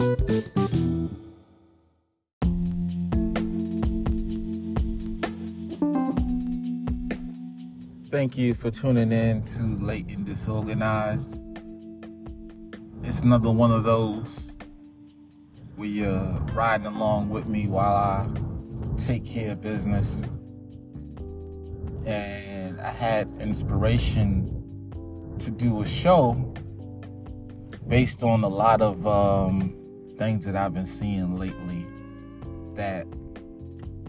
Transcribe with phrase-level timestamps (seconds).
[0.00, 0.16] Thank
[8.38, 11.38] you for tuning in to Late and Disorganized.
[13.04, 14.26] It's another one of those
[15.76, 18.26] where you're riding along with me while I
[19.04, 20.06] take care of business.
[22.06, 26.54] And I had inspiration to do a show
[27.86, 29.76] based on a lot of um,
[30.20, 31.86] things that I've been seeing lately
[32.74, 33.06] that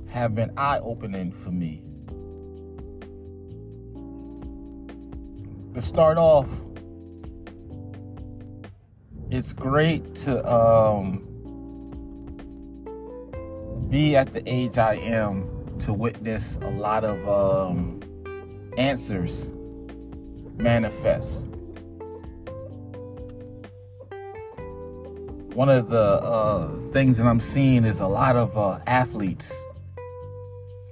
[0.10, 1.82] have been eye opening for me.
[5.74, 6.50] To start off,
[9.30, 11.24] it's great to um,
[13.90, 15.48] be at the age I am
[15.80, 18.02] to witness a lot of um,
[18.78, 19.46] answers
[20.58, 21.51] manifest.
[25.54, 29.52] One of the uh, things that I'm seeing is a lot of uh, athletes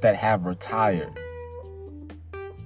[0.02, 1.18] that have retired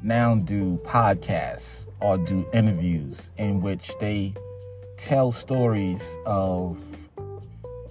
[0.02, 4.34] now do podcasts or do interviews in which they
[4.98, 6.80] tell stories of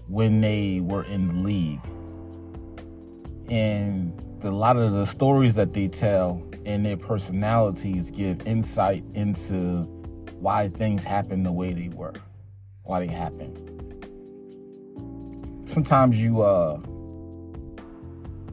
[0.09, 1.81] when they were in the league.
[3.49, 9.85] And a lot of the stories that they tell and their personalities give insight into
[10.41, 12.15] why things happen the way they were,
[12.83, 13.82] why they happen.
[15.73, 16.77] Sometimes you uh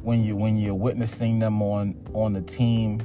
[0.03, 3.01] when you when you're witnessing them on on the team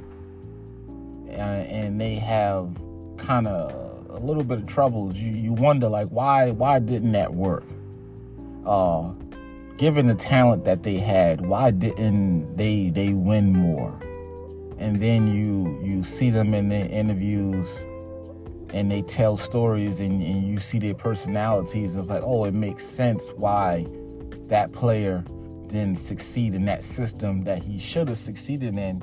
[1.28, 2.70] and they have
[3.18, 3.72] kind of
[4.10, 7.64] a little bit of troubles, you, you wonder like why why didn't that work?
[8.64, 9.10] Uh,
[9.78, 13.98] given the talent that they had, why didn't they they win more?
[14.78, 17.66] And then you you see them in the interviews
[18.72, 22.54] and they tell stories and, and you see their personalities and it's like, oh, it
[22.54, 23.84] makes sense why
[24.48, 25.24] that player
[25.68, 29.02] didn't succeed in that system that he should have succeeded in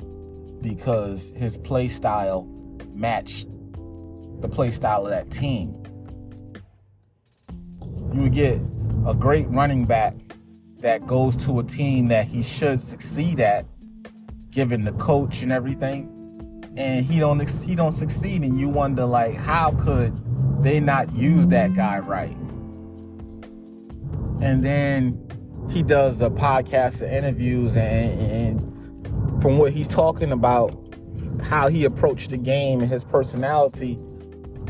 [0.62, 2.46] because his play style
[2.94, 3.48] matched
[4.40, 5.76] the play style of that team.
[8.14, 8.60] You would get
[9.06, 10.14] a great running back
[10.78, 13.64] that goes to a team that he should succeed at,
[14.50, 16.08] given the coach and everything,
[16.76, 20.12] and he don't he don't succeed, and you wonder like how could
[20.62, 22.36] they not use that guy right?
[24.40, 25.28] And then
[25.72, 30.78] he does a podcast of interviews and, and from what he's talking about,
[31.42, 33.98] how he approached the game and his personality,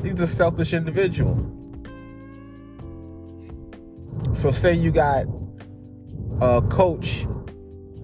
[0.05, 1.37] he's a selfish individual.
[4.41, 5.27] So, say you got
[6.41, 7.27] a coach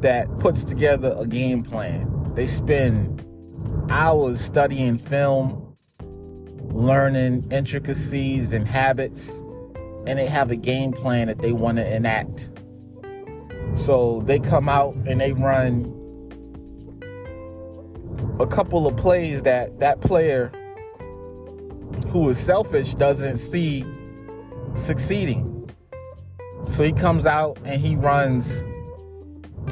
[0.01, 2.33] that puts together a game plan.
[2.35, 3.25] They spend
[3.91, 5.77] hours studying film,
[6.73, 9.31] learning intricacies and habits,
[10.07, 12.49] and they have a game plan that they want to enact.
[13.77, 15.95] So they come out and they run
[18.41, 20.53] a couple of plays that that player
[22.11, 23.85] who is selfish doesn't see
[24.77, 25.71] succeeding.
[26.71, 28.63] So he comes out and he runs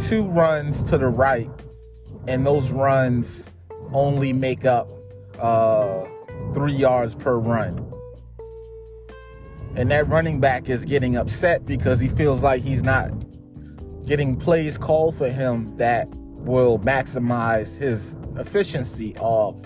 [0.08, 1.50] two runs to the right,
[2.26, 3.44] and those runs
[3.92, 4.88] only make up
[5.38, 6.04] uh,
[6.54, 7.92] three yards per run.
[9.76, 13.10] And that running back is getting upset because he feels like he's not
[14.06, 19.61] getting plays called for him that will maximize his efficiency or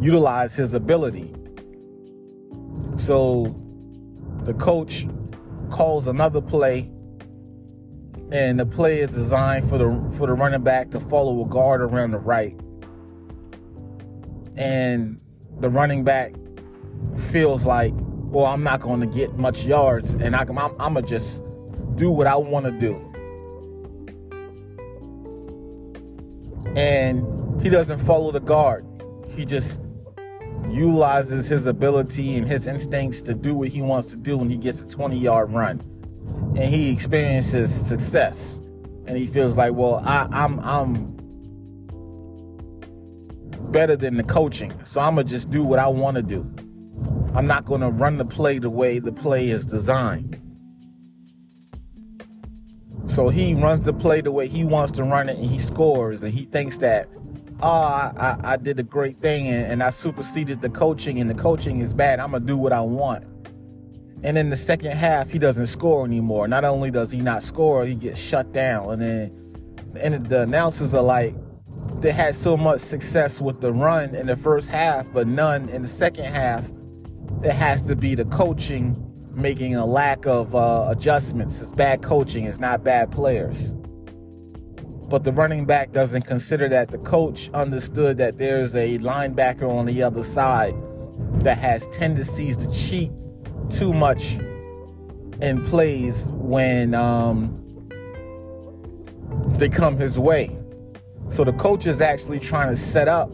[0.00, 1.34] utilize his ability.
[2.96, 3.58] So
[4.44, 5.06] the coach
[5.70, 6.90] calls another play
[8.30, 11.82] and the play is designed for the for the running back to follow a guard
[11.82, 12.58] around the right.
[14.56, 15.20] And
[15.60, 16.34] the running back
[17.30, 21.04] feels like, well, I'm not going to get much yards and I, I'm, I'm going
[21.04, 21.42] to just
[21.96, 23.11] do what I want to do.
[26.76, 28.86] And he doesn't follow the guard.
[29.34, 29.80] He just
[30.68, 34.56] utilizes his ability and his instincts to do what he wants to do when he
[34.56, 35.80] gets a 20 yard run.
[36.56, 38.60] And he experiences success.
[39.06, 41.16] And he feels like, well, I, I'm I'm
[43.72, 44.72] better than the coaching.
[44.84, 46.40] So I'm gonna just do what I want to do.
[47.34, 50.41] I'm not gonna run the play the way the play is designed.
[53.08, 56.22] So he runs the play the way he wants to run it and he scores
[56.22, 57.08] and he thinks that,
[57.60, 61.34] oh, I, I, did a great thing and, and I superseded the coaching and the
[61.34, 62.20] coaching is bad.
[62.20, 63.24] I'm going to do what I want.
[64.22, 66.46] And in the second half, he doesn't score anymore.
[66.46, 68.92] Not only does he not score, he gets shut down.
[68.92, 69.42] And then
[70.00, 71.34] and the announcers are like,
[72.00, 75.82] they had so much success with the run in the first half, but none in
[75.82, 76.64] the second half.
[77.42, 81.60] It has to be the coaching making a lack of uh, adjustments.
[81.60, 82.44] It's bad coaching.
[82.44, 83.72] It's not bad players.
[85.08, 86.90] But the running back doesn't consider that.
[86.90, 90.74] The coach understood that there's a linebacker on the other side
[91.42, 93.10] that has tendencies to cheat
[93.70, 94.38] too much
[95.40, 97.58] in plays when um,
[99.58, 100.56] they come his way.
[101.30, 103.30] So the coach is actually trying to set up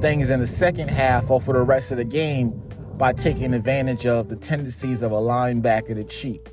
[0.00, 2.62] things in the second half or for the rest of the game
[2.98, 6.48] by taking advantage of the tendencies of a linebacker to cheat.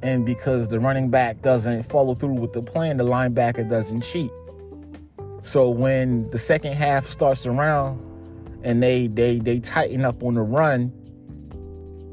[0.00, 4.30] And because the running back doesn't follow through with the plan, the linebacker doesn't cheat.
[5.42, 8.00] So when the second half starts around
[8.62, 10.90] and they they they tighten up on the run,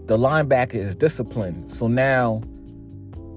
[0.08, 1.74] the linebacker is disciplined.
[1.74, 2.42] So now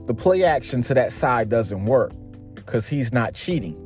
[0.06, 2.12] the play action to that side doesn't work
[2.54, 3.83] because he's not cheating.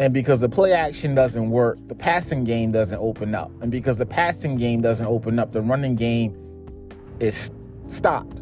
[0.00, 3.52] And because the play action doesn't work, the passing game doesn't open up.
[3.60, 6.34] And because the passing game doesn't open up, the running game
[7.20, 7.50] is
[7.86, 8.40] stopped.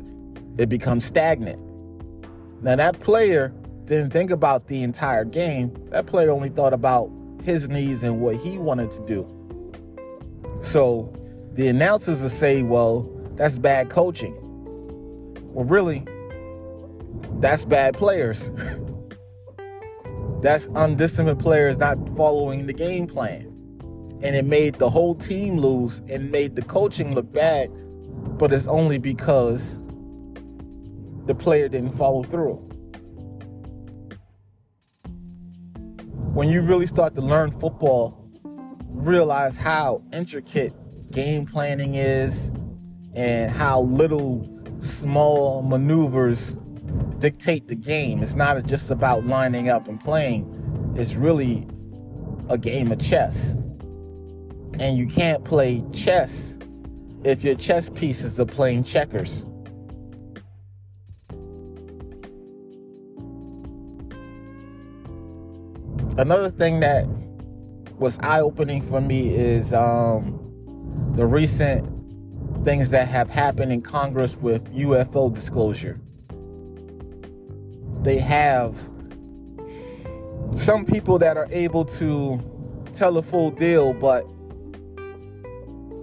[0.57, 1.59] It becomes stagnant.
[2.63, 3.53] Now, that player
[3.87, 5.75] didn't think about the entire game.
[5.91, 7.11] That player only thought about
[7.43, 9.27] his needs and what he wanted to do.
[10.63, 11.13] So
[11.55, 14.37] the announcers will say, well, that's bad coaching.
[15.53, 16.05] Well, really,
[17.41, 18.49] that's bad players.
[20.41, 23.47] That's undisciplined players not following the game plan.
[24.23, 27.71] And it made the whole team lose and made the coaching look bad,
[28.39, 29.77] but it's only because
[31.27, 32.57] the player didn't follow through.
[36.35, 38.29] When you really start to learn football,
[38.87, 40.73] realize how intricate
[41.11, 42.51] game planning is
[43.15, 44.49] and how little
[44.81, 46.55] small maneuvers
[47.19, 48.23] dictate the game.
[48.23, 51.67] It's not just about lining up and playing, it's really
[52.49, 53.51] a game of chess.
[54.79, 56.55] And you can't play chess
[57.25, 59.45] if your chess pieces are playing checkers.
[66.17, 67.07] Another thing that
[67.99, 70.35] was eye opening for me is um,
[71.17, 71.87] the recent
[72.65, 76.01] things that have happened in Congress with UFO disclosure
[78.09, 78.75] they have
[80.57, 82.41] some people that are able to
[82.95, 84.27] tell a full deal, but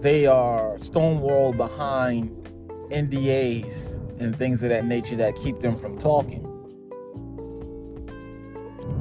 [0.04, 2.30] they are stonewalled behind
[2.92, 6.44] NDAs and things of that nature that keep them from talking.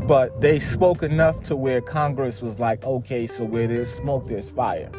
[0.06, 4.48] But they spoke enough to where Congress was like, okay, so where there's smoke, there's
[4.48, 4.90] fire.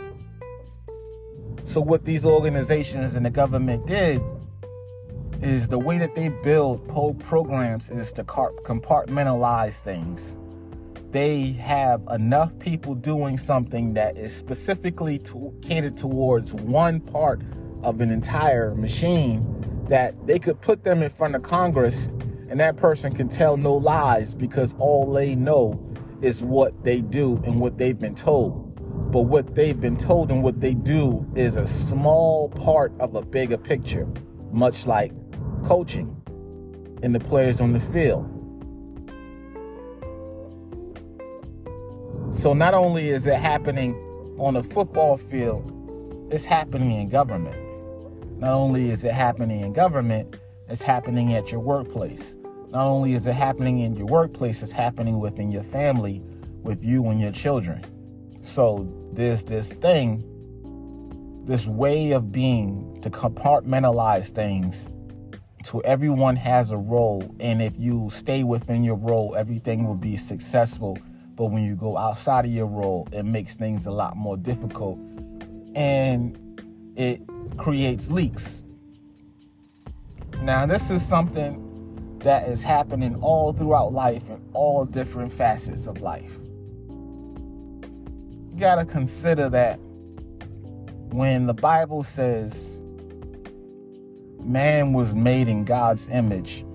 [1.64, 4.22] So, what these organizations and the government did
[5.42, 10.36] is the way that they build programs is to compartmentalize things.
[11.12, 17.42] They have enough people doing something that is specifically to, catered towards one part
[17.84, 22.10] of an entire machine that they could put them in front of Congress
[22.50, 25.80] and that person can tell no lies because all they know
[26.22, 28.62] is what they do and what they've been told.
[29.12, 33.22] But what they've been told and what they do is a small part of a
[33.22, 34.08] bigger picture,
[34.52, 35.12] much like
[35.68, 36.16] coaching
[37.02, 38.32] and the players on the field.
[42.40, 43.96] So not only is it happening
[44.38, 45.72] on the football field,
[46.32, 47.56] it's happening in government.
[48.40, 50.36] Not only is it happening in government,
[50.70, 52.36] it's happening at your workplace.
[52.70, 56.22] Not only is it happening in your workplace, it's happening within your family,
[56.62, 57.84] with you and your children.
[58.44, 60.24] So there's this thing,
[61.46, 64.88] this way of being to compartmentalize things
[65.66, 70.16] to everyone has a role and if you stay within your role everything will be
[70.16, 70.98] successful.
[71.36, 74.98] But when you go outside of your role it makes things a lot more difficult
[75.76, 76.38] and
[76.96, 77.22] it
[77.58, 78.64] creates leaks.
[80.42, 81.62] Now this is something
[82.20, 86.32] that is happening all throughout life in all different facets of life.
[88.54, 89.80] You got to consider that
[91.12, 92.70] when the bible says
[94.46, 96.66] man was made in God's image,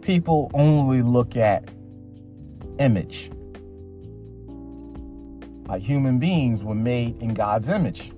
[0.00, 1.68] people only look at
[2.78, 3.30] image.
[5.66, 8.12] Like human beings were made in God's image.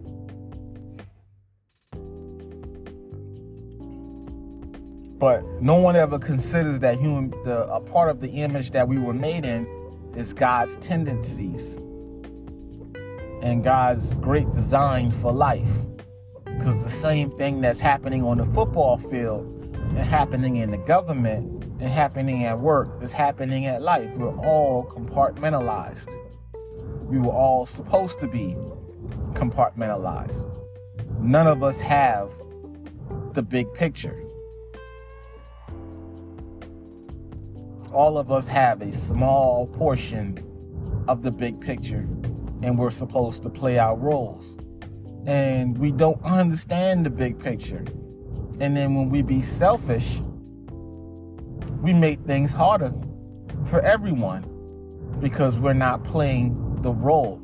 [5.18, 8.98] But no one ever considers that human the a part of the image that we
[8.98, 9.66] were made in
[10.14, 11.78] is God's tendencies
[13.42, 15.68] and God's great design for life.
[16.66, 19.46] Because the same thing that's happening on the football field
[19.90, 24.10] and happening in the government and happening at work is happening at life.
[24.16, 26.08] We're all compartmentalized.
[27.04, 28.56] We were all supposed to be
[29.34, 30.44] compartmentalized.
[31.20, 32.32] none of us have
[33.34, 34.20] the big picture.
[37.92, 42.08] All of us have a small portion of the big picture,
[42.64, 44.56] and we're supposed to play our roles.
[45.26, 47.84] And we don't understand the big picture.
[48.60, 50.20] And then when we be selfish,
[51.82, 52.92] we make things harder
[53.68, 54.44] for everyone
[55.20, 57.42] because we're not playing the role.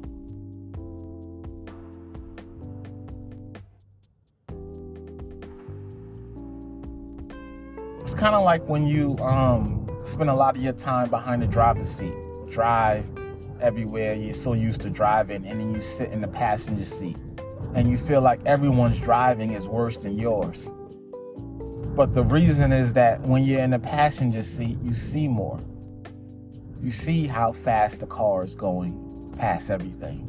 [8.01, 11.47] It's kind of like when you um, spend a lot of your time behind the
[11.47, 12.15] driver's seat,
[12.51, 13.05] drive
[13.61, 14.15] everywhere.
[14.15, 17.17] You're so used to driving, and then you sit in the passenger seat,
[17.75, 20.69] and you feel like everyone's driving is worse than yours.
[21.95, 25.61] But the reason is that when you're in the passenger seat, you see more.
[26.83, 30.29] You see how fast the car is going past everything.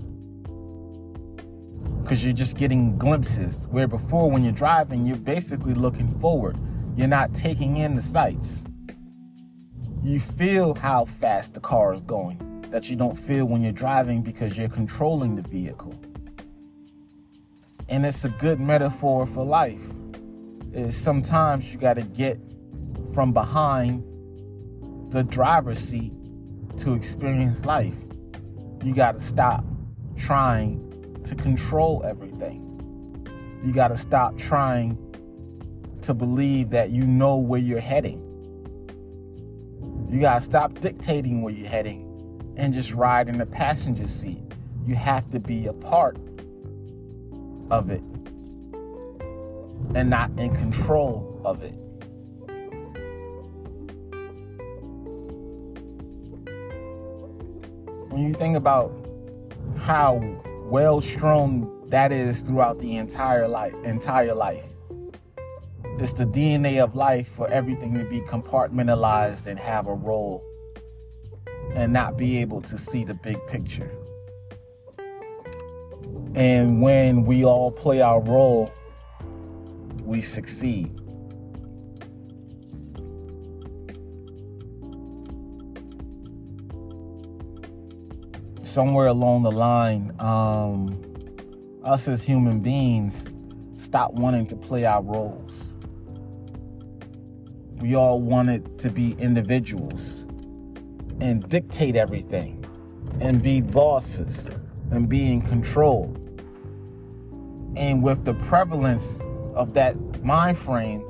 [2.01, 3.65] Because you're just getting glimpses.
[3.71, 6.57] Where before, when you're driving, you're basically looking forward.
[6.97, 8.61] You're not taking in the sights.
[10.03, 14.21] You feel how fast the car is going that you don't feel when you're driving
[14.21, 15.93] because you're controlling the vehicle.
[17.89, 19.79] And it's a good metaphor for life
[20.73, 22.39] is sometimes you got to get
[23.13, 24.03] from behind
[25.11, 26.13] the driver's seat
[26.79, 27.93] to experience life.
[28.83, 29.63] You got to stop
[30.17, 32.61] trying to control everything.
[33.63, 34.97] You got to stop trying
[36.01, 38.19] to believe that you know where you're heading.
[40.09, 42.09] You got to stop dictating where you're heading
[42.57, 44.43] and just ride in the passenger seat.
[44.85, 46.17] You have to be a part
[47.70, 48.01] of it
[49.96, 51.74] and not in control of it.
[58.10, 58.91] When you think about
[59.77, 60.22] how
[60.65, 64.63] well strewn that is throughout the entire life, entire life.
[66.00, 70.43] It's the DNA of life for everything to be compartmentalized and have a role
[71.75, 73.91] and not be able to see the big picture.
[76.35, 78.71] And when we all play our role,
[80.03, 80.99] we succeed.
[88.63, 90.99] Somewhere along the line, um,
[91.83, 93.25] us as human beings
[93.77, 95.53] stop wanting to play our roles.
[97.75, 100.21] We all wanted to be individuals
[101.21, 102.65] and dictate everything
[103.21, 104.49] and be bosses
[104.89, 106.15] and be in control.
[107.75, 109.19] And with the prevalence
[109.55, 111.03] of that mind frame,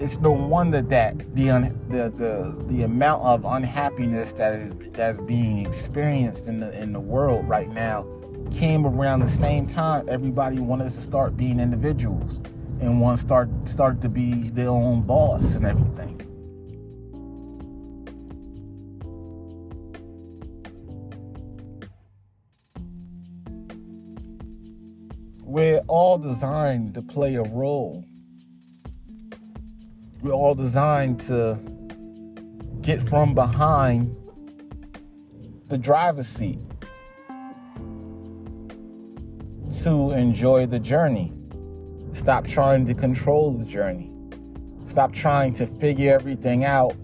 [0.00, 5.20] it's no wonder that the un, the, the the amount of unhappiness that is that's
[5.20, 8.04] being experienced in the in the world right now
[8.50, 12.40] came around the same time everybody wanted to start being individuals
[12.80, 16.13] and want to start start to be their own boss and everything.
[25.54, 28.04] We're all designed to play a role.
[30.20, 31.56] We're all designed to
[32.80, 34.16] get from behind
[35.68, 36.58] the driver's seat
[39.84, 41.32] to enjoy the journey.
[42.14, 44.10] Stop trying to control the journey.
[44.88, 46.96] Stop trying to figure everything out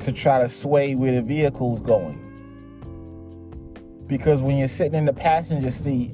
[0.00, 2.29] to try to sway where the vehicle's going.
[4.10, 6.10] Because when you're sitting in the passenger seat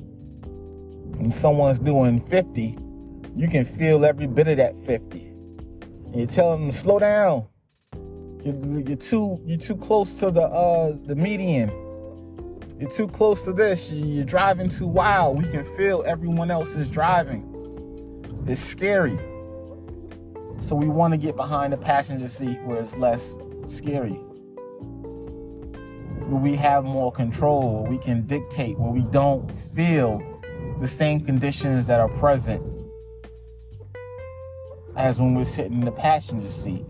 [1.19, 2.77] and someone's doing 50,
[3.35, 5.19] you can feel every bit of that 50.
[5.19, 7.47] And you tell them to slow down.
[8.45, 11.71] You're, you're too you're too close to the uh the median.
[12.79, 13.91] You're too close to this.
[13.91, 15.43] You're driving too wild.
[15.43, 18.45] We can feel everyone else is driving.
[18.47, 19.19] It's scary.
[20.69, 23.37] So we want to get behind the passenger seat where it's less
[23.69, 24.21] scary
[26.27, 30.21] where we have more control, where we can dictate, where we don't feel
[30.81, 32.63] the same conditions that are present
[34.97, 36.85] as when we're sitting in the passenger seat.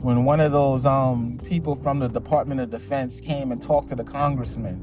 [0.00, 3.96] When one of those um, people from the Department of Defense came and talked to
[3.96, 4.80] the congressman,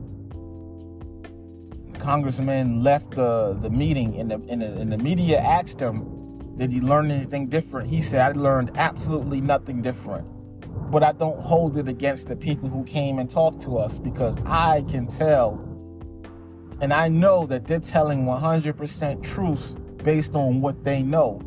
[1.93, 6.18] the congressman left the, the meeting and the, and the, and the media asked him
[6.59, 7.89] did he learn anything different?
[7.89, 10.27] He said, I learned absolutely nothing different.
[10.91, 14.35] But I don't hold it against the people who came and talked to us because
[14.45, 15.65] I can tell
[16.81, 21.41] and I know that they're telling 100% truth based on what they know.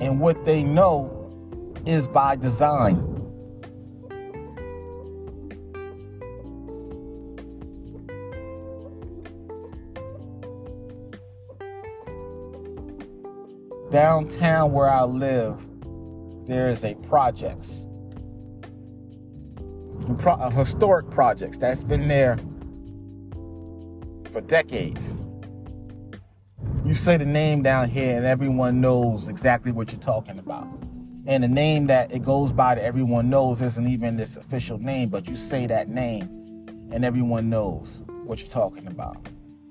[0.00, 1.30] And what they know
[1.84, 3.19] is by design.
[13.90, 15.58] Downtown where I live,
[16.46, 17.86] there is a projects,
[20.24, 22.38] a historic projects that's been there
[24.32, 25.02] for decades.
[26.84, 30.66] You say the name down here, and everyone knows exactly what you're talking about.
[31.26, 35.08] And the name that it goes by that everyone knows isn't even this official name,
[35.08, 36.22] but you say that name,
[36.90, 39.28] and everyone knows what you're talking about.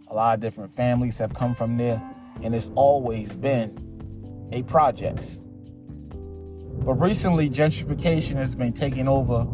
[0.08, 2.02] A lot of different families have come from there,
[2.44, 3.89] and it's always been
[4.52, 5.40] a projects.
[6.86, 9.46] But recently, gentrification has been taking over,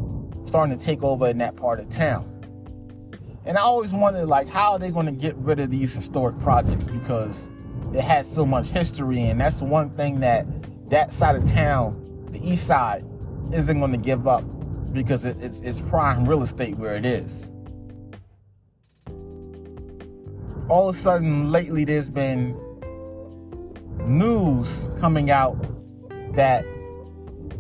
[0.48, 2.32] starting to take over in that part of town.
[3.46, 6.40] And I always wondered, like, how are they going to get rid of these historic
[6.40, 7.48] projects because
[7.94, 10.46] it has so much history, and that's the one thing that
[10.90, 13.04] that side of town, the east side,
[13.54, 14.44] isn't going to give up
[14.94, 17.48] because it, it's, it's prime real estate where it is.
[20.70, 22.58] All of a sudden, lately, there's been
[24.02, 24.68] news
[25.00, 25.58] coming out
[26.36, 26.66] that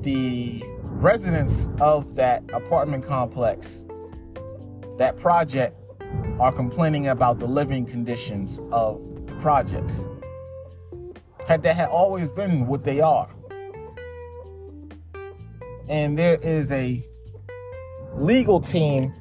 [0.01, 3.83] the residents of that apartment complex,
[4.97, 5.75] that project,
[6.39, 9.01] are complaining about the living conditions of
[9.41, 10.05] projects.
[11.47, 13.29] Had that had always been what they are.
[15.87, 17.05] And there is a
[18.15, 19.13] legal team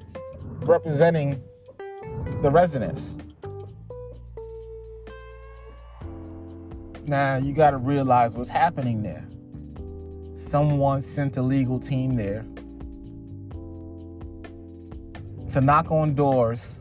[0.62, 1.42] representing
[2.42, 3.14] the residents.
[7.06, 9.26] Now you got to realize what's happening there.
[10.48, 12.44] Someone sent a legal team there
[15.52, 16.76] to knock on doors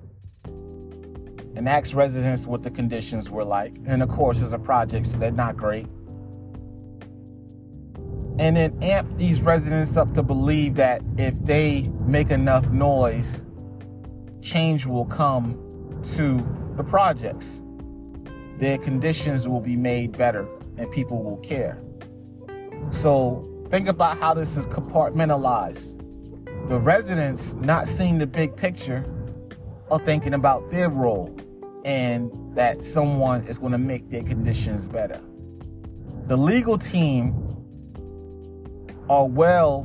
[1.55, 3.75] and ask residents what the conditions were like.
[3.85, 5.87] And of course, it's a project, so they're not great.
[8.39, 13.41] And then amp these residents up to believe that if they make enough noise,
[14.41, 16.37] change will come to
[16.75, 17.59] the projects
[18.63, 20.47] their conditions will be made better
[20.77, 21.77] and people will care.
[23.01, 25.99] So think about how this is compartmentalized.
[26.69, 29.03] The residents not seeing the big picture
[29.91, 31.37] are thinking about their role
[31.83, 35.19] and that someone is going to make their conditions better.
[36.27, 37.35] The legal team
[39.09, 39.83] are well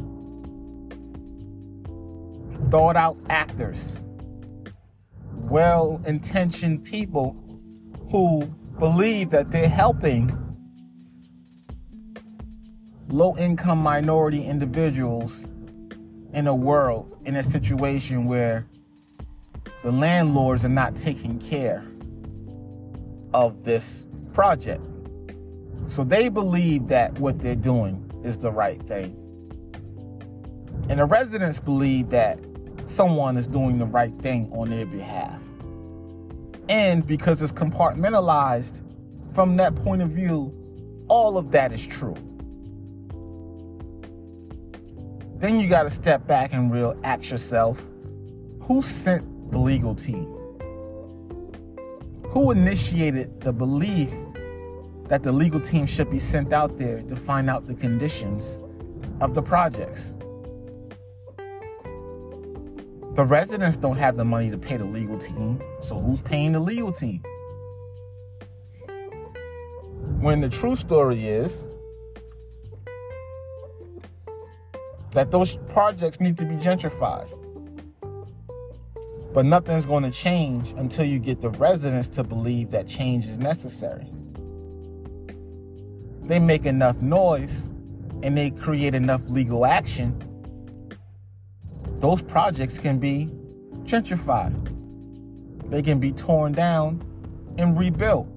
[2.70, 3.96] thought out actors,
[5.32, 7.36] well intentioned people
[8.12, 10.36] who believe that they're helping
[13.08, 15.44] low income minority individuals
[16.32, 18.66] in a world, in a situation where
[19.82, 21.84] the landlords are not taking care
[23.34, 24.84] of this project.
[25.88, 29.16] So they believe that what they're doing is the right thing.
[30.88, 32.38] And the residents believe that
[32.86, 35.40] someone is doing the right thing on their behalf.
[36.68, 38.80] And because it's compartmentalized
[39.34, 40.52] from that point of view,
[41.08, 42.16] all of that is true.
[45.36, 47.80] Then you got to step back and real ask yourself
[48.60, 50.34] who sent the legal team?
[52.30, 54.10] Who initiated the belief
[55.06, 58.58] that the legal team should be sent out there to find out the conditions
[59.20, 60.10] of the projects?
[63.18, 66.60] The residents don't have the money to pay the legal team, so who's paying the
[66.60, 67.20] legal team?
[70.20, 71.52] When the true story is
[75.10, 77.26] that those projects need to be gentrified.
[79.34, 83.36] But nothing's going to change until you get the residents to believe that change is
[83.36, 84.12] necessary.
[86.22, 87.64] They make enough noise
[88.22, 90.22] and they create enough legal action
[92.00, 93.28] those projects can be
[93.84, 94.54] gentrified.
[95.70, 97.02] They can be torn down
[97.58, 98.28] and rebuilt.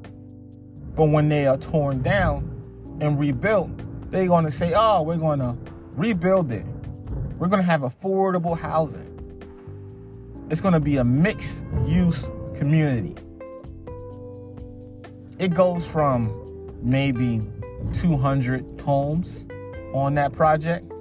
[0.95, 3.69] But when they are torn down and rebuilt,
[4.12, 5.56] they're going to say, oh, we're going to
[5.95, 6.65] rebuild it.
[7.38, 9.08] We're going to have affordable housing.
[10.50, 13.15] It's going to be a mixed use community.
[15.39, 17.41] It goes from maybe
[17.93, 19.45] 200 homes
[19.93, 20.91] on that project,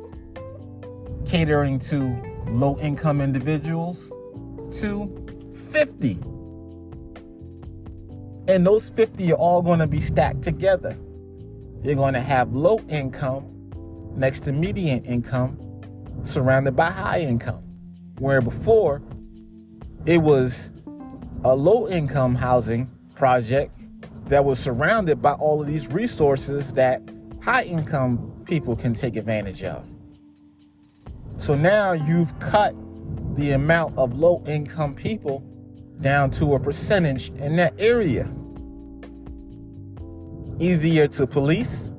[1.27, 4.11] catering to low income individuals
[4.81, 5.09] to
[5.73, 6.19] 50.
[8.49, 10.97] And those 50 are all going to be stacked together.
[11.83, 13.45] You're going to have low income
[14.17, 15.59] next to median income
[16.25, 17.63] surrounded by high income.
[18.19, 19.01] Where before
[20.05, 20.71] it was
[21.45, 23.73] a low income housing project
[24.27, 27.03] that was surrounded by all of these resources that
[27.41, 29.85] high income people can take advantage of.
[31.41, 32.75] So now you've cut
[33.37, 35.41] the amount of low income people
[36.03, 38.31] down to a percentage in that area.
[40.59, 41.91] easier to police.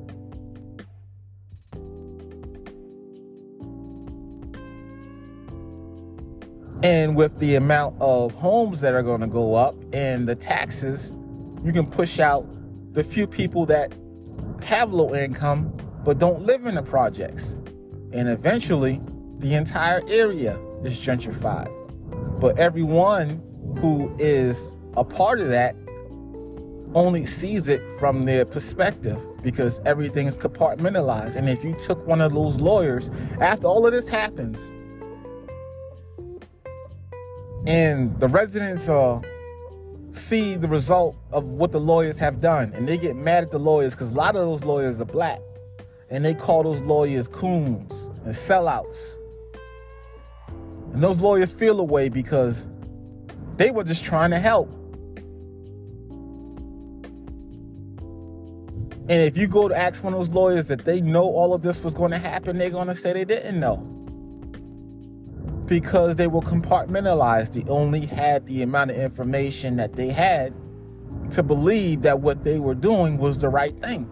[6.83, 11.15] And with the amount of homes that are going to go up and the taxes,
[11.63, 12.45] you can push out
[12.93, 13.91] the few people that
[14.63, 15.75] have low income
[16.05, 17.55] but don't live in the projects.
[18.13, 19.01] And eventually,
[19.41, 21.69] the entire area is gentrified.
[22.39, 23.41] But everyone
[23.79, 25.75] who is a part of that
[26.93, 31.35] only sees it from their perspective because everything is compartmentalized.
[31.35, 34.59] And if you took one of those lawyers, after all of this happens,
[37.65, 38.89] and the residents
[40.19, 43.59] see the result of what the lawyers have done and they get mad at the
[43.59, 45.39] lawyers because a lot of those lawyers are black
[46.09, 47.93] and they call those lawyers coons
[48.25, 49.15] and sellouts
[50.93, 52.67] and those lawyers feel away because
[53.57, 54.69] they were just trying to help
[59.09, 61.61] and if you go to ask one of those lawyers that they know all of
[61.61, 63.87] this was going to happen they're going to say they didn't know
[65.71, 67.53] because they were compartmentalized.
[67.53, 70.53] They only had the amount of information that they had
[71.31, 74.09] to believe that what they were doing was the right thing.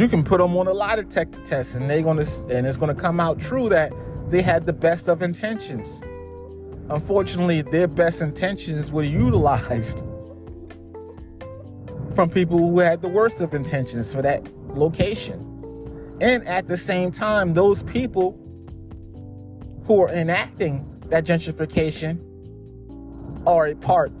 [0.00, 2.94] You can put them on a lie detector test and they're gonna and it's gonna
[2.94, 3.92] come out true that
[4.30, 6.00] they had the best of intentions.
[6.88, 9.98] Unfortunately, their best intentions were utilized
[12.14, 14.42] from people who had the worst of intentions for that
[14.74, 15.38] location.
[16.22, 18.38] And at the same time, those people
[19.84, 22.18] who are enacting that gentrification
[23.46, 24.12] are a part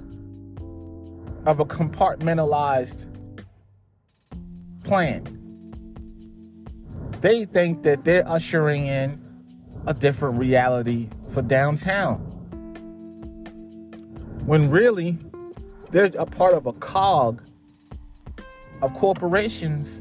[1.46, 3.06] of a compartmentalized
[4.84, 5.39] plan.
[7.20, 9.20] They think that they're ushering in
[9.86, 12.18] a different reality for downtown.
[14.46, 15.18] When really,
[15.90, 17.42] they're a part of a cog
[18.82, 20.00] of corporations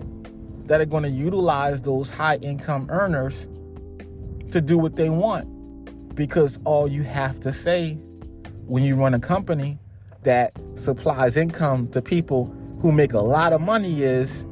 [0.68, 3.48] that are going to utilize those high income earners
[4.52, 6.16] to do what they want.
[6.16, 7.96] Because all you have to say
[8.66, 9.78] when you run a company
[10.24, 14.46] that supplies income to people who make a lot of money is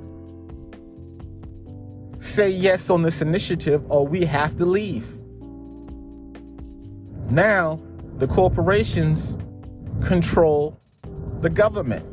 [2.28, 5.08] say yes on this initiative or we have to leave.
[7.32, 7.80] Now,
[8.18, 9.38] the corporations
[10.06, 10.80] control
[11.42, 12.06] the government.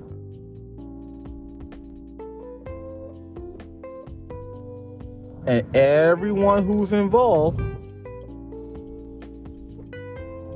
[5.47, 7.61] And everyone who's involved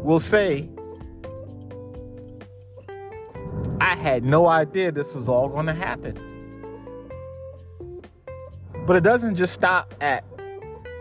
[0.03, 0.69] will say,
[3.81, 6.38] I had no idea this was all going to happen.
[8.89, 10.25] But it doesn't just stop at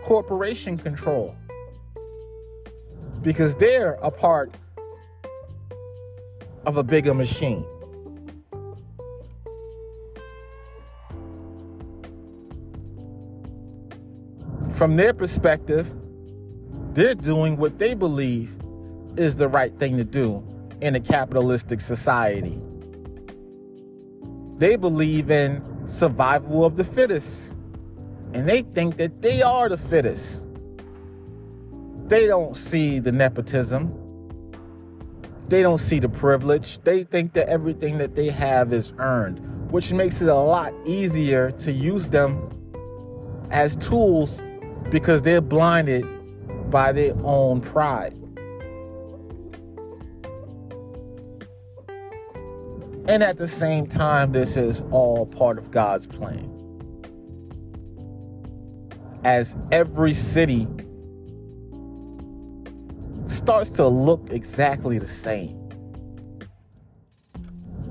[0.04, 1.34] corporation control
[3.22, 4.52] because they're a part
[6.66, 7.64] of a bigger machine.
[14.76, 15.92] from their perspective,
[16.92, 18.54] they're doing what they believe
[19.16, 20.40] is the right thing to do
[20.80, 22.60] in a capitalistic society.
[24.58, 27.50] They believe in survival of the fittest,
[28.34, 30.44] and they think that they are the fittest.
[32.06, 33.94] They don't see the nepotism.
[35.48, 36.78] They don't see the privilege.
[36.84, 41.50] They think that everything that they have is earned, which makes it a lot easier
[41.52, 42.50] to use them
[43.50, 44.40] as tools
[44.90, 46.06] because they're blinded
[46.70, 48.14] by their own pride.
[53.08, 56.57] And at the same time, this is all part of God's plan.
[59.24, 60.68] As every city
[63.26, 65.56] starts to look exactly the same,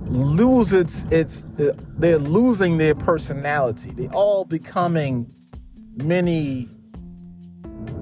[0.05, 3.91] lose its its they're losing their personality.
[3.91, 5.31] They're all becoming
[5.95, 6.69] many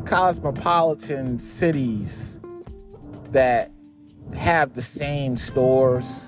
[0.06, 2.40] cosmopolitan cities
[3.32, 3.72] that
[4.34, 6.22] have the same stores,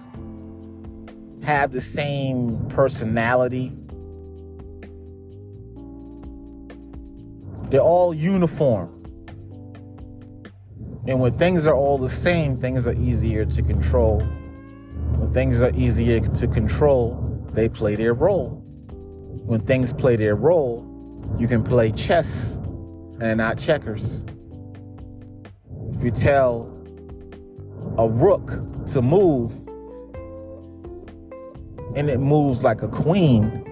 [1.44, 3.72] have the same personality.
[7.70, 8.94] They're all uniform.
[11.08, 14.20] And when things are all the same, things are easier to control.
[14.20, 18.64] When things are easier to control, they play their role.
[19.46, 20.86] When things play their role,
[21.40, 22.52] you can play chess
[23.20, 24.24] and not checkers.
[25.94, 26.74] If you tell
[27.98, 28.48] a rook
[28.88, 29.52] to move
[31.96, 33.64] and it moves like a queen,